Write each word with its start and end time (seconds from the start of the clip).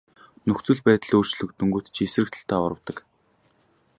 Нөхцөл 0.47 0.79
байдал 0.85 1.13
өөрчлөгдөнгүүт 1.17 1.87
чи 1.95 2.01
эсрэг 2.07 2.29
талдаа 2.31 2.59
урвадаг. 2.65 2.97